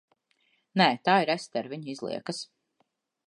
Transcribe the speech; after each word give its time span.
Nē. 0.81 0.87
Tā 1.09 1.17
ir 1.25 1.29
Estere, 1.35 1.71
viņa 1.75 1.91
izliekas. 1.95 2.43